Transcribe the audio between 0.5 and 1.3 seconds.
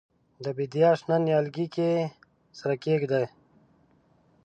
بیدیا شنه